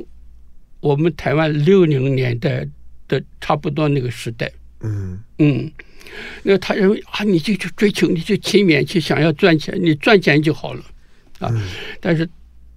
[0.81, 2.69] 我们台湾六零年代。
[3.13, 5.21] 的差不多那个时代，嗯。
[5.39, 5.71] 嗯，
[6.43, 10.83] 那他认为啊，你就去追求，你就勤勉去想要赚钱，你赚钱就好了，
[11.39, 11.63] 啊，嗯、
[12.01, 12.29] 但是。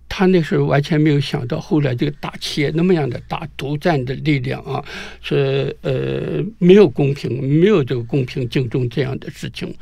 [0.07, 4.83] 他那时候完全没有想到，后来这个大企业那么样的大独占的力量啊，
[5.21, 9.73] 是呃没有公平，没有这个公平竞争这样的事情，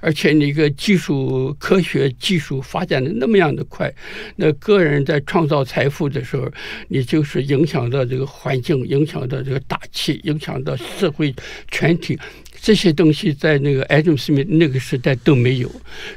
[0.00, 3.92] 而且那个技术科学技术发展的那么样的快，
[4.34, 6.50] 那个人在创造财富的时候，
[6.88, 11.34] 你就是影响到这个环境，影响到这个大气，影响到社会
[11.70, 12.18] 全体。
[12.66, 15.68] 这些东西在那个艾德姆斯密那个时代都没有，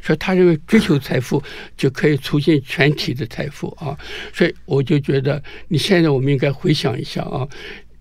[0.02, 1.44] 所以他认为追求财富
[1.78, 3.96] 就可以促进全体的财富啊，
[4.34, 7.48] 所以我就觉得你现在我们应该回想一下啊，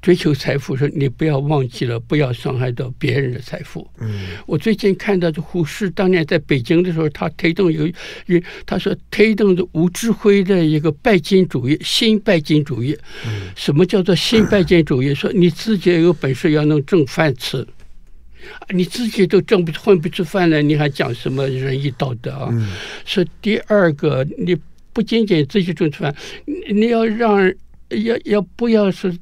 [0.01, 3.87] 追求财富说你不要忘记了，不要伤害到别人的财富。
[4.01, 7.95] 嗯，我最近看到的胡适当年在北京的时候，他推动有一
[8.65, 12.97] 他说推动的吴志辉的一个拜金主义，新拜金主义。
[13.27, 15.15] 嗯，什么叫做新拜金主义？
[15.15, 17.67] 说你自己有本事要能挣饭吃。
[18.71, 22.69] 你自己都挣不混不出饭来，你还讲什么仁义道德啊？
[23.05, 24.57] 是、嗯、第二个，你
[24.93, 26.15] 不仅仅自己挣出饭，
[26.71, 27.53] 你要让
[27.89, 29.17] 要要不要是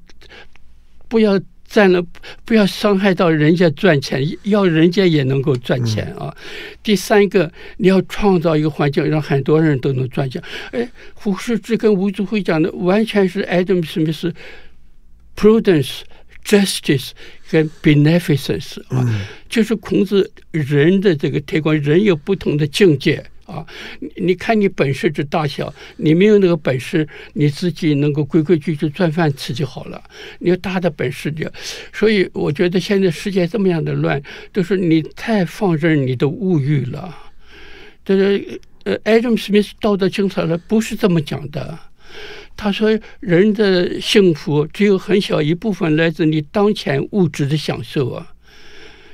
[1.08, 2.04] 不要占了，
[2.44, 6.28] 不要伤害到人家赚钱，要人家也能够赚钱啊。
[6.28, 6.34] 嗯、
[6.82, 10.42] 第三个，你要创造一个环境，让很多人都能赚钱。
[10.70, 14.32] 哎，胡适之跟吴志辉讲的完全是 Adam Smith
[15.36, 16.00] prudence。
[16.46, 17.10] Justice
[17.50, 19.04] 跟 Beneficence 啊，
[19.48, 23.66] 就是孔子人的这个推广，人有不同的境界啊，
[24.14, 30.00] 你看你本事之大小，你没有那个本事，你自己能够规规矩矩赚饭吃就好了。
[30.38, 31.52] 你有大的本事的，
[31.92, 37.16] 所以我觉得现在世界这么样的乱，都是你太放任你的物欲了。
[38.04, 41.76] 这是呃，Adam Smith 道德经上来不是这么讲的。
[42.56, 48.34] 他说，人的幸福只有很小一部分来自你当前物质的享受啊，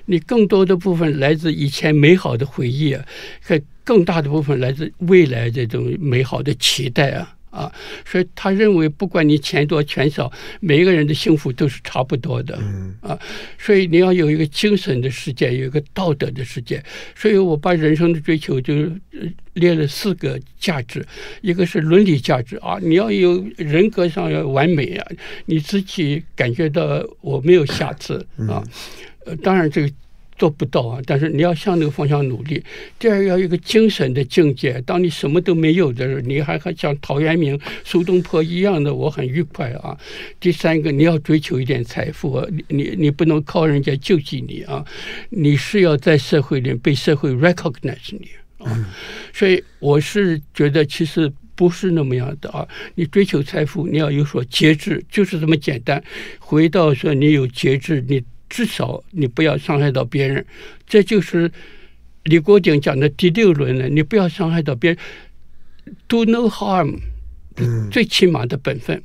[0.07, 3.05] 你更多的部分来自以前美好的回忆啊，
[3.43, 7.35] 和更大的部分来自未来这种美好的期待啊。
[7.53, 7.71] 啊，
[8.07, 12.59] 所以他认为，不管你钱多钱少，每一个人的幸福都是差不多的。
[13.03, 13.17] 啊，
[13.59, 16.83] 所以你要有一个精神的世界，有一个道德的世界。
[17.15, 18.91] 所以我把人生的追求就
[19.53, 21.07] 列了四个价值，
[21.43, 25.07] 一个是伦理价值啊，你要有人格上要完美啊，
[25.45, 28.65] 你自己感觉到我没有瑕疵啊。
[29.27, 29.91] 呃，当然这个。
[30.43, 31.01] 做不到啊！
[31.07, 32.61] 但是你要向那个方向努力。
[32.99, 34.83] 第二，要有一个精神的境界。
[34.85, 39.97] 当你什么都没有的时候，你还还像陶渊明、苏东坡一样的，我很愉快啊。
[40.41, 44.85] 第三个，你要追求一点财富，你你你不能靠人家救济你啊！
[45.31, 48.29] 你是要在社会里被社会 recognize 你
[48.67, 48.93] 啊。
[49.33, 52.67] 所以我是觉得，其实不是那么样的啊。
[52.97, 56.03] 你追求财富，你要有所节制，就是这么简单。
[56.41, 58.21] 回到说，你有节制，你。
[58.53, 60.45] 至少你不要伤害到别人，
[60.87, 61.51] 这就是
[62.25, 63.89] 李国鼎讲的第六轮了。
[63.89, 64.99] 你不要伤害到别人
[66.07, 66.99] ，do no harm，
[67.91, 69.03] 最起码的本分。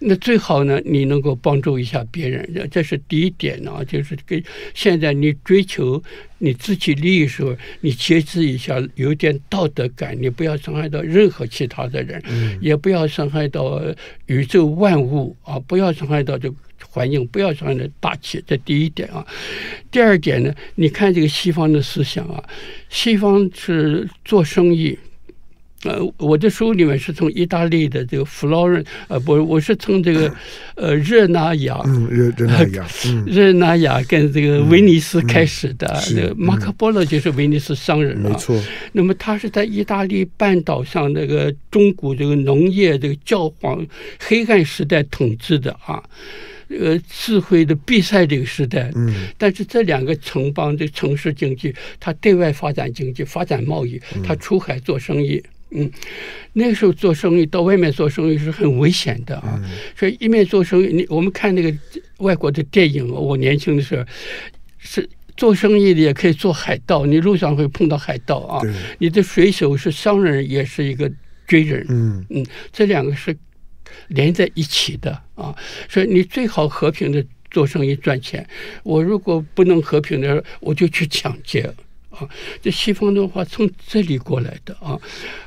[0.00, 3.82] 那最好呢，你能够帮助一下别人，这是第一点啊。
[3.82, 4.44] 就是跟
[4.74, 6.02] 现在你追求
[6.36, 12.22] 你自己利益的时候，你节制一下，有点道德感，你不要伤害到任何其他的人，
[12.60, 13.82] 也不要伤害到
[14.26, 16.56] 宇宙万物啊，不要伤害到这个。
[16.94, 19.26] 环境不要伤害大气，这第一点啊。
[19.90, 22.40] 第二点呢，你看这个西方的思想啊，
[22.88, 24.96] 西方是做生意。
[25.82, 30.34] 呃，我的书里面是从意大利的这个佛罗伦，呃，不，我是从这个
[30.76, 35.86] 呃热那亚，嗯，热热那亚，嗯，热那亚跟这个威尼斯开始的。
[36.14, 38.30] 那个马可波罗就是威尼斯商人啊。
[38.30, 38.58] 没错。
[38.92, 43.86] 那么他是在意大利半岛上那个中古这个农业这个教皇
[44.20, 46.02] 黑暗时代统治的啊。
[46.68, 55.90] 呃，智慧的比赛这个时代，嗯，但是这两个城邦的城市经济，它对外发展经济、发展贸易，它出海做生意，嗯，
[56.54, 59.60] 那个时候做生意到外面做生意是很危险的啊，
[59.94, 61.72] 所以一面做生意，你我们看那个
[62.18, 64.04] 外国的电影，我年轻的时候
[64.78, 68.62] 是做生意的也可以做海盗，你路上会碰到海盗啊，
[68.98, 71.10] 你的水手是商人，也是一个
[71.46, 72.24] 军人，嗯。
[72.30, 73.36] 嗯，这两个是。
[74.08, 75.54] 连在一起的啊，
[75.88, 78.46] 所以你最好和平的做生意赚钱。
[78.82, 81.72] 我如果不能和平的，我就去抢劫。
[82.10, 82.28] 啊，
[82.62, 84.96] 这西方的话从这里过来的啊，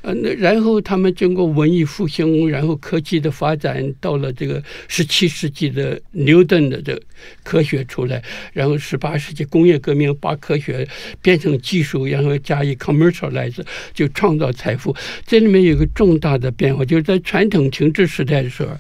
[0.02, 7.02] 呃，那然后他们经过文艺复兴，然后科技的发展，到了这个十七世纪的牛顿的这
[7.42, 8.22] 科学出来，
[8.52, 10.86] 然后十八世纪工业革命把科学
[11.22, 14.94] 变成技术，然后加以 commercialize，就创造财富。
[15.26, 18.72] 这里面有个重大的变化，就是在传统停滞时代的时候。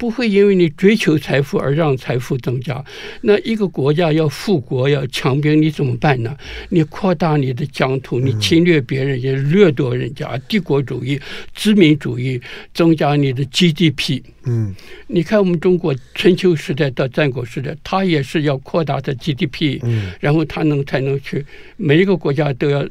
[0.00, 2.82] 不会因为你追求财富而让财富增加。
[3.20, 6.34] 那一个国家要富国要强兵，你怎么办呢？
[6.70, 11.20] 你扩大你的疆土，你侵略别人，也掠夺人家，帝国主义、
[11.54, 12.40] 殖民主义，
[12.72, 14.22] 增加你的 GDP。
[14.44, 14.74] 嗯，
[15.06, 21.44] 你看我们中国春秋时代到战国时代，它也是要扩大它 GDP，嗯，然后它能才能去
[21.76, 22.88] 每一个国家都要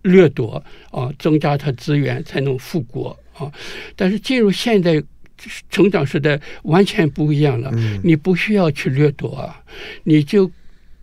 [0.00, 3.52] 掠夺啊，增加它资源才能富国啊。
[3.94, 5.02] 但是进入现代。
[5.70, 7.72] 成长时代完全不一样了，
[8.02, 9.62] 你不需要去掠夺啊，
[10.04, 10.50] 你就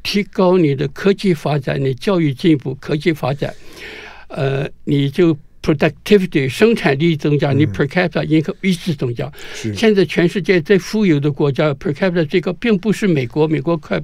[0.04, 3.54] 提高你的科技发展，你教育进步，科技发展，
[4.28, 5.38] 呃，你就。
[5.66, 9.32] Productivity 生产力增加，你 per capita income 一直增加。
[9.74, 14.00] 现在全世界最富有的国家 per capita 最高，并不是美国，美国快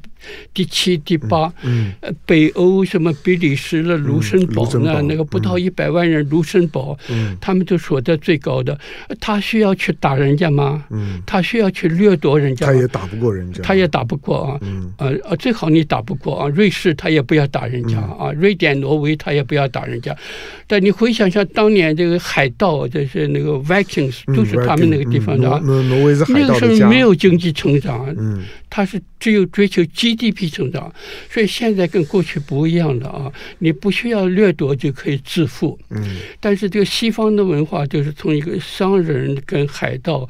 [0.55, 1.53] 第七、第八。
[1.61, 1.91] 嗯。
[2.01, 8.75] 呃，北欧什么比利时了、卢森堡那那个不到一百万人，卢森堡，嗯，他们都所得最高的。
[9.19, 10.83] 他需要去打人家吗？
[10.89, 11.21] 嗯。
[11.27, 12.73] 他需要去掠夺人家吗？
[12.73, 13.61] 他也打不过人家。
[13.61, 14.57] 他也打不过啊。
[14.61, 14.91] 嗯。
[14.97, 16.47] 呃呃，最好你打不过啊。
[16.49, 18.31] 瑞士他也不要打人家啊。
[18.31, 20.17] 瑞典、挪威他也不要打人家。
[20.65, 21.45] 但你回想一下。
[21.53, 25.59] 当年这个海盗，就是那个 Vikings，都是他们那个地方的啊。
[25.59, 26.39] 挪威是海盗。
[26.39, 30.93] 那个时候没有经济成长，嗯，他是只有追求 GDP 成长，
[31.29, 33.31] 所以现在跟过去不一样的啊。
[33.59, 36.17] 你不需要掠夺就可以致富，嗯。
[36.39, 40.27] 但是这个西方的文化就是从一个商人跟海盗。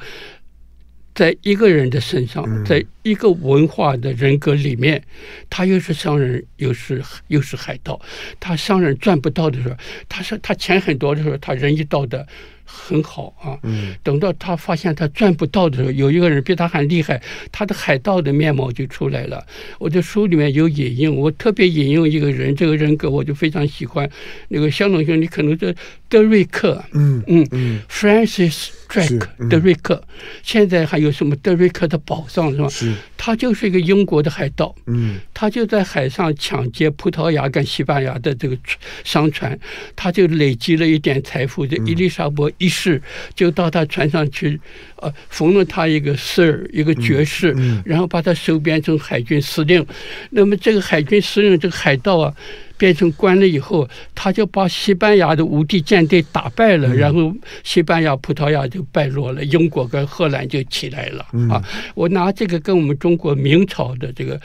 [1.22, 5.00] 在一个人的身上，在一个文化的人格里面，
[5.48, 8.00] 他又是商人，又是又是海盗。
[8.40, 9.76] 他商人赚不到的时候，
[10.08, 12.26] 他是他钱很多的时候，他仁义道德。
[12.64, 13.58] 很好啊，
[14.02, 19.44] 等到他发现他赚不到的时候，有一个人比他还厉害，他的海盗的面貌就出来了。
[19.78, 24.08] 我的书里面有引用，我特别引用一个人，这个人格我就非常喜欢。
[24.48, 25.74] 那个香农兄，你可能是
[26.12, 30.04] 德瑞克，嗯嗯嗯，Francis Drake，德瑞克。
[30.42, 32.68] 现在还有什么德瑞克的宝藏是吧？
[32.68, 32.92] 是。
[33.16, 38.58] 他就是一个英国的海盗，嗯，他就在海上抢劫葡萄牙跟西班牙的这个
[39.04, 39.58] 商船，
[39.96, 41.66] 他就累积了一点财富。
[41.66, 43.00] 这伊丽莎白一世
[43.34, 44.60] 就到他船上去，
[44.96, 49.86] 呃，封了他一个 Sir，一个爵士，然后把他收编成海军司令。
[50.30, 52.34] 那么这个海军司令，这个海盗啊。
[52.82, 61.62] 变成官了以后，他就把西班牙的无敌舰队打败了，然后西班牙、葡萄牙就败落了，英国跟荷兰就起来了啊！
[61.94, 64.40] 我拿这个跟我们中国明朝的这个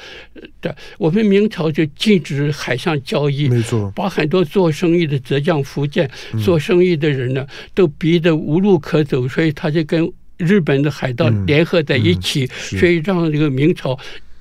[0.61, 6.07] 的，我们明朝就禁止海上交易，没错，把很多做生意的浙江、福建
[6.45, 13.97] 做生意的人呢，都逼得无路可走，所以他就跟日本的海盗联合在一起，所以让这个明朝。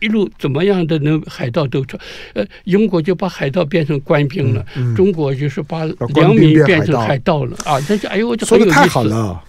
[0.06, 1.98] 一路怎么样的能海盗都出，
[2.34, 7.80] 呃，英国就把海盗变成官兵了，嗯嗯、中国就是把良民变成海盗了啊！
[7.80, 9.42] 这就哎呦，这说的太好了。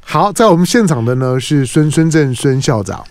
[0.00, 3.04] 好，在我们现场的呢是孙孙正孙校长。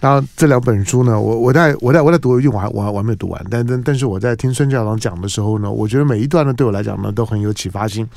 [0.00, 8.08] 然后这两本书呢，我我在我在我在读，因为我还我还我还没有读完，但但但是我在听孙校长讲的时候呢，我觉得每一段呢对我来讲呢都很有启发性。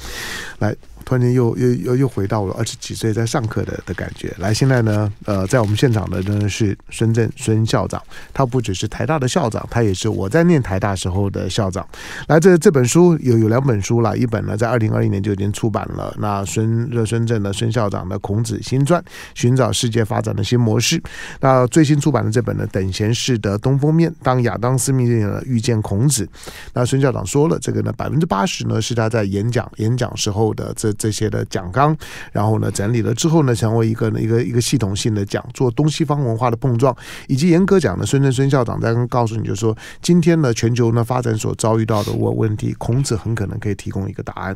[0.60, 0.76] 来。
[1.06, 4.34] 突然间又又又又回到了二十几岁在上课的的感觉。
[4.38, 8.02] 来，现在呢，呃，在我们现场的呢是孙正孙校长，
[8.34, 11.86] 他不只是台大的校长，他也是我在念台大时候的校长。
[12.28, 16.16] 来，这这本书有有两本书了，一本呢在二零二一年就已经出版了。
[16.20, 19.02] 那孙热孙正的孙校长的《孔子新传》，
[19.34, 21.02] 寻找世界发展的新模式。
[21.40, 25.06] 那最新出版的这本呢，等闲视得东风面，当亚当斯密
[25.46, 26.28] 遇见孔子。
[26.74, 30.91] 那孙校长说了，这个呢百分之八十呢是他在演讲演讲时候的这。
[30.94, 31.96] 这些的讲纲，
[32.32, 36.96] 然后呢整理了之后呢，成为一个一个一个系统性的讲座，东西方文化的碰撞，
[37.28, 44.56] 以及严格讲呢，孙正孙校长在刚告诉你，就是说今天呢全球呢发展所遭遇到的问问题，孔子很可能可以提供一个答案。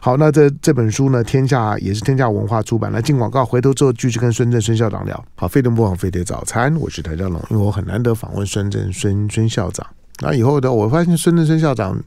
[0.00, 2.92] 好，那这这本书呢，天下也是天下文化出版。
[2.92, 5.24] 来进广告，回头之后继续跟孙正孙校长聊。
[5.36, 9.86] 好，飞碟播放飞碟早餐，我是谭家龙，因为我很难得访问孙正孙孙校长。
[10.20, 11.98] 那以后呢，我发现孙正孙校长。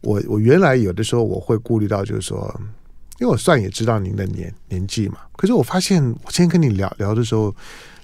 [0.00, 2.60] 我我原来有的时候我会顾虑到，就是说，
[3.18, 5.16] 因为我算也知道您的年年纪嘛。
[5.36, 7.54] 可是我发现，我今天跟你聊聊的时候，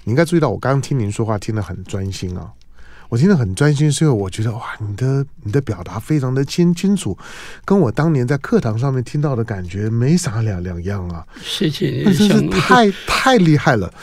[0.03, 2.51] 你应该注意到，我刚刚听您说话听得很专心啊。
[3.09, 7.15] 我听得很专心，是因为我觉得哇，你的你的表达非常的清清楚，
[7.63, 11.23] 跟我当年在课堂上面听到的感觉没啥两两样啊。
[11.43, 13.93] 谢谢你，那真是太太厉害了。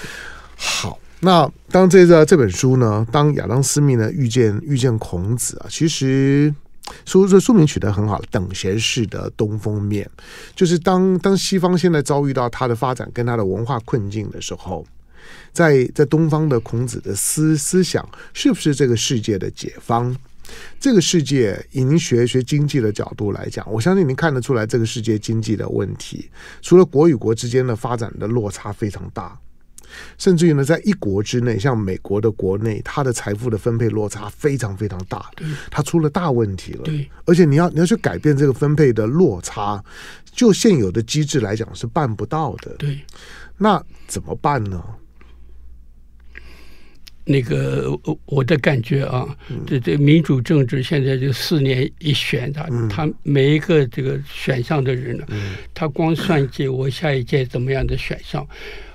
[0.57, 6.55] 好，那当这个这本书呢，当亚当斯密呢遇见遇见孔子啊，其实。
[7.05, 10.09] 书这书名取得很好，等闲视得东风面，
[10.55, 14.87] 就是当当西方现在遭遇到它的发展跟它的文化困境的时候，
[15.53, 20.17] 在在东方的孔子的思思想是不是这个世界的解方？
[20.81, 26.29] 这个世界以您学学经济的角度来讲，我相信您看得出来这个世界经济的问题，
[26.61, 29.39] 除了国与国之间的发展的落差非常大。
[30.19, 35.31] 甚至于呢，在一国之内，像美国的国内，它的财富的分配落差非常非常大，
[35.71, 36.83] 它出了大问题了。
[36.85, 39.83] 对，而且你要你要去改变这个分配的落差，
[40.33, 42.75] 就现有的机制来讲是办不到的。
[42.79, 43.01] 对，
[43.57, 44.83] 那怎么办呢？
[47.23, 49.29] 那个我的感觉啊，
[49.65, 55.25] 这这民主政治现在就四年一选的，他每一个这个选上的人呢，
[55.73, 58.45] 他光算计我下一届怎么样的选上，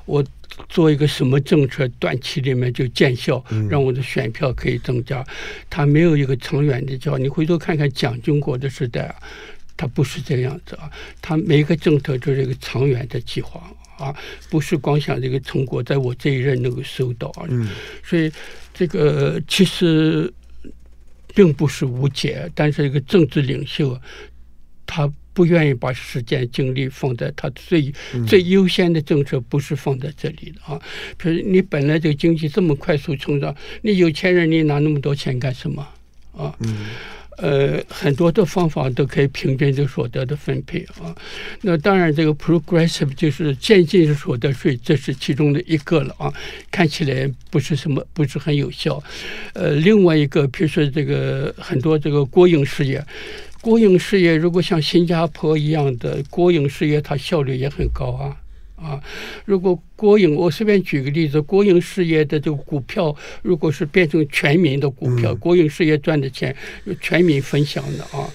[0.06, 0.24] 我。
[0.70, 5.22] 做一个什么政策，短期里面就见效，让我的选票可以增加。
[5.70, 7.18] 他没有一个长远的计划。
[7.18, 9.16] 你回头看看蒋经国的时代啊，
[9.76, 10.90] 他不是这样子啊。
[11.22, 14.16] 他每一个政策就是一个长远的计划啊，
[14.50, 17.44] 不是光想这个成果在我这一任能够收到啊。
[18.02, 18.32] 所以
[18.74, 20.34] 这个其实
[21.34, 24.00] 并不是无解，但是一个政治领袖
[24.86, 25.12] 他。
[25.36, 27.94] 不愿意把时间精力放在他最
[28.26, 30.80] 最优先的政策，不是放在这里的啊。
[31.18, 35.86] 比如你本来这个经济这么快速成长，你有钱人你拿那么多钱干什么
[36.36, 36.58] 啊？
[37.38, 41.14] 呃，很多的方法都可以平均这所得的分配啊。
[41.60, 46.34] 那当然，这个 progressive 就是渐进所得税，这是其中的一个了啊。
[46.72, 49.04] 看起来不是什么，不是很有效。
[49.52, 53.06] 呃，另外一个，比如说这个很多这个国营事业。
[53.66, 58.38] 国营事业如果像新加坡一样的国营事业，它效率也很高啊，
[58.76, 59.04] 啊，啊。
[59.44, 66.56] 如果国营，我随便举个例子，国营事业的这个股票，如果是变成全民的股票，嗯、国营事业赚的钱
[67.02, 68.30] 全民分享的啊。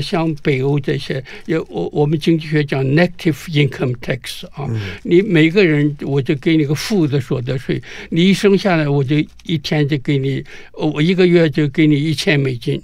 [0.00, 12.80] 像北欧这些，也我我们经济学讲 negative income tax 啊，嗯、你每个人我就给你个负的所得税，你一生下来我就一天就给你，我一个月就给你一千美金。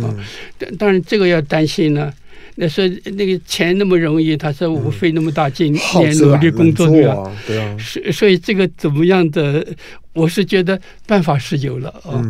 [0.00, 0.14] 啊，
[0.58, 2.12] 但当然这个要担心呢。
[2.56, 2.86] 那说
[3.16, 7.32] 那个钱那么容易，他说我费那么大劲，也努力工作对吧？
[7.46, 7.76] 对啊。
[7.78, 9.66] 所所以这个怎么样的，
[10.12, 12.20] 我是觉得办法是有了啊。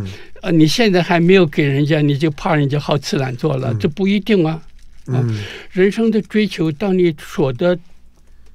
[0.41, 4.63] 啊，你现在还没有给人家，你就怕人家好吃懒做了，这不一定啊。
[5.07, 5.27] 啊，
[5.73, 7.77] 人生的追求，当你所得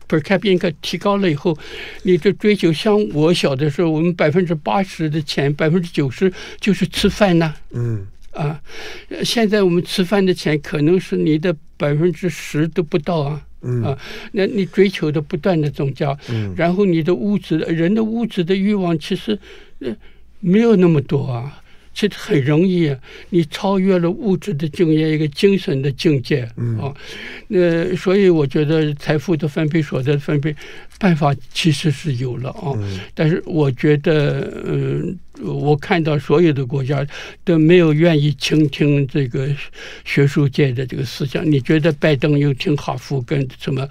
[0.07, 1.57] per capita 提高了以后，
[2.03, 6.31] 你的追求，像我小的时候，我们百分之八十的钱，百分之九十
[6.61, 7.53] 就是吃饭呐。
[7.71, 8.07] 嗯。
[8.37, 8.61] 啊，
[9.23, 13.97] 现在我们吃饭的钱可能是你的百分之十都不到啊，嗯、啊，
[14.33, 19.37] 那你追求的不断的增加，嗯、然后你的物质，人的物质的欲望其实
[19.79, 19.95] 呃
[20.39, 21.61] 没有那么多啊。
[21.99, 22.95] 其实很容易，
[23.31, 26.93] 你超越了物质的境界，一个精神的境界、嗯、啊。
[27.47, 30.55] 那所以我觉得财富的分配、所得的分配
[30.99, 32.73] 办法其实是有了啊。
[32.77, 37.05] 嗯、但是我觉得，嗯，我看到所有的国家
[37.43, 39.47] 都没有愿意倾听这个
[40.05, 41.49] 学术界的这个思想。
[41.49, 43.87] 你觉得拜登又听哈佛跟什么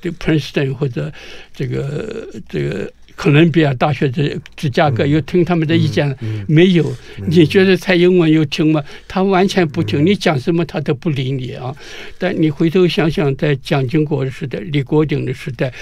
[0.00, 1.12] 这 Princeton 或者
[1.54, 2.92] 这个这个？
[3.20, 6.88] 哥伦比亚大学的芝加哥又听他们的意见了没有？
[7.26, 8.80] 你觉得蔡英文又听吗？
[9.08, 11.74] 他完全不听，你讲什么他都不理你啊！
[12.16, 15.74] 但你回头想想，在蒋经国的时代、李国鼎的时代、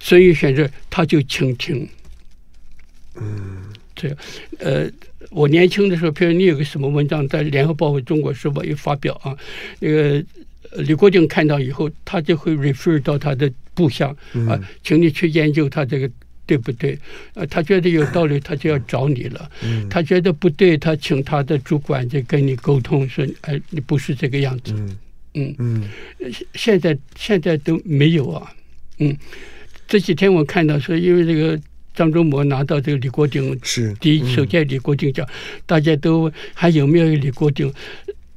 [0.00, 1.88] 孙运璇这他就倾听。
[3.14, 3.62] 嗯，
[3.94, 4.16] 这
[4.58, 4.90] 呃，
[5.30, 9.36] 我年轻的时候，譬如你有个什么文章在《联合报》或《中国时报》有发表啊，
[9.78, 10.24] 那个
[10.78, 14.08] 李国鼎看到以后，他就会 refer 到他的部下
[14.48, 16.10] 啊，请你去研究他这个。
[16.46, 16.98] 对不对？
[17.34, 19.48] 呃，他觉得有道理，他就要找你了。
[19.62, 24.72] 嗯、他觉得不对，他请他的主管就跟你沟通说：“哎，你不是这个样子。
[24.76, 24.98] 嗯”
[25.34, 26.34] 嗯嗯。
[26.56, 28.52] 现在现在都没有啊。
[28.98, 29.16] 嗯。
[29.90, 31.60] 这几天我看到说，因为这个
[31.92, 37.74] 张忠谋拿到这个李国鼎是第一，首届李国鼎奖，嗯、大家都还有没有李国鼎？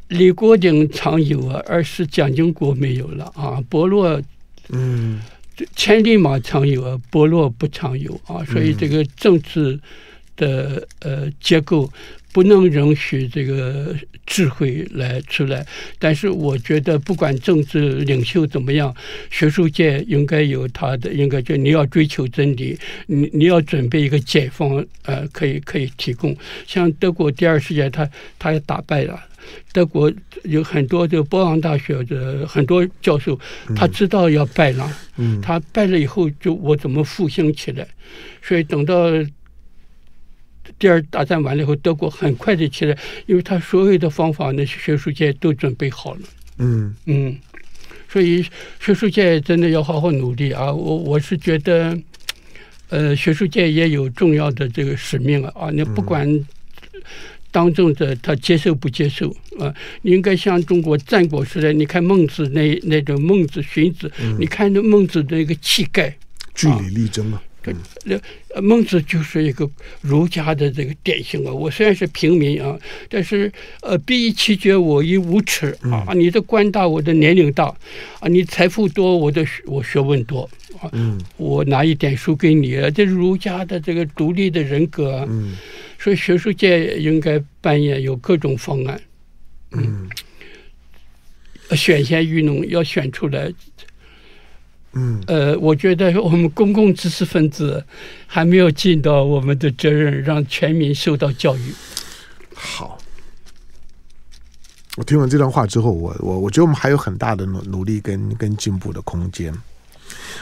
[0.08, 3.64] 李国鼎常有啊，而是蒋经国没有了啊。
[3.70, 4.20] 伯乐，
[4.70, 5.22] 嗯。
[5.76, 9.80] 千里马常有啊，伯乐不常有啊，所以这个政治
[10.36, 11.88] 的呃结构
[12.34, 15.65] 不能容许这个智慧来出来。
[15.99, 18.93] 但是我觉得，不管政治领袖怎么样，
[19.29, 26.36] 学术界应该有他的，应该就你要追求真理，你你要准备一个解放，呃，可以可以提供。
[26.67, 29.17] 像德国第二世界，他他也打败了。
[29.73, 30.11] 德国
[30.45, 33.38] 有很多的波昂大学的很多教授，
[33.75, 37.86] 他知道要败了，嗯，他败了以后就我怎么复兴起来？
[38.41, 39.11] 所以等到
[40.80, 46.22] 第二大战完了以后，德国很快的起来，因为他所有的方法呢，学术界都准备好了，
[46.57, 47.38] 嗯嗯，
[48.09, 48.45] 所以
[48.80, 50.72] 学术界真的要好好努力啊！
[50.72, 51.97] 我我是觉得，
[52.89, 55.70] 呃，学术界也有重要的这个使命啊！
[55.72, 56.45] 你不管。
[57.51, 59.72] 当政者他接受不接受啊？
[60.01, 66.18] 你应该像中国战国时代，你看孟子那那种孟子荀子，嗯、你看那孟子的那个气概，
[66.55, 67.39] 据理力争嘛。
[68.05, 68.16] 那、
[68.55, 69.70] 嗯、孟子就是一个
[70.01, 71.51] 儒家的这个典型啊。
[71.51, 72.78] 我虽然是平民啊，
[73.09, 73.51] 但是
[73.82, 76.14] 呃，必以其绝，我以无耻啊。
[76.14, 77.66] 你的官大，我的年龄大
[78.20, 78.28] 啊。
[78.28, 80.49] 你财富多，我的我学问多
[80.80, 80.89] 啊。
[80.93, 85.26] 嗯，我拿一点书给你，这是儒家的这个独立的人格啊。
[85.30, 85.55] 嗯。
[85.99, 89.01] 所以学术界应该扮演有各种方案，
[89.72, 90.09] 嗯，
[91.78, 93.49] 选贤与能要选出来，
[94.93, 97.83] 嗯，呃，我觉得我们公共知识分子
[98.27, 101.73] 还没有尽到我们的责任，让全民受到教育。
[102.53, 102.97] 好，
[104.95, 109.51] 我听完这段话之后，我我我觉得我们还有很大的努努力跟跟进步的空间。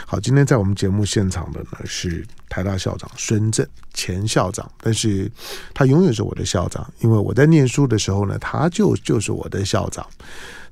[0.06, 5.30] 好，今天在我们节目现场的呢是台大校长孙正，前校长，但是
[5.72, 10.06] 他永远是我的校长，因为我在念书的时候呢，他就就是我的校长。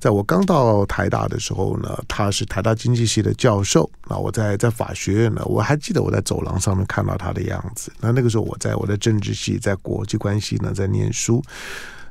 [0.00, 3.88] 在我刚到台大的时候呢，他是台大经济系的教授。
[4.08, 7.92] 那我在在法学院呢，我还记得我在走廊上面看到他的样子。
[8.00, 11.42] 那那个时候我在我的政治系，在国际关系呢，在念书。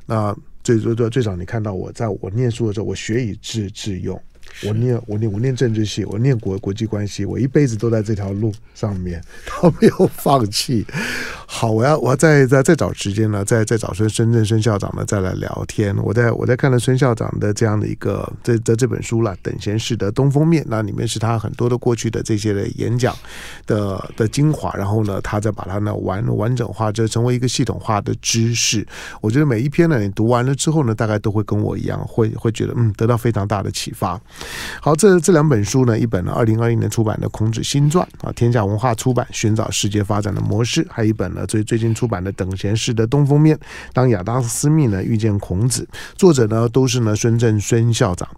[0.06, 4.20] 那最最最最早你看到我在我念书的时候，我学以致致用。
[4.64, 10.84] 我念我念我念政治系，我念国国际关系，我一辈子都在这条路上面， 他没有放弃。
[11.52, 15.94] 好，我要我要再再再找时间呢，再再找孙孙正孙校长呢再来聊天。
[16.00, 23.14] 我在我在看了孙校长的这样的一个这这这本书了，《等闲识得东风面》，那里面是他很多的过去的这些的演讲
[23.66, 28.86] 的的精华，然后呢，他再把它呢完完整化，就成为一个系统化的知识。
[29.20, 34.18] 我觉得每一篇呢，你读完了之后呢，大概都会跟我一样，会会觉得嗯，得到非常大的启发。
[34.80, 41.39] 好，这这两本书呢，一本呢二零二一年出版的《孔子新传》啊，天下文化出版《寻找世界发展的模式》，还有一本呢。
[41.46, 43.56] 最最近出版的《等闲识的东风面》，
[43.92, 45.86] 当亚当斯密呢遇见孔子，
[46.16, 48.28] 作者呢都是呢孙正孙校长。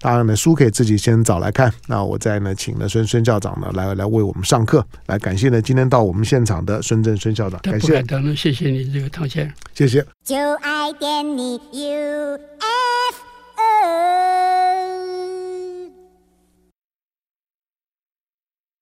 [0.00, 1.72] 当然呢，书可以自己先找来看。
[1.86, 8.04] 那我再呢请了孙孙校长呢来来为我们上课，来感谢呢今天到我们现场的孙正孙校长，感谢。
[8.36, 10.04] 谢谢你这个唐先生，谢谢。
[10.24, 12.38] 就爱点你 U。